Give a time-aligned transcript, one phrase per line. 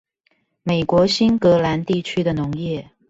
[0.63, 2.87] 美國新英格蘭地區的農業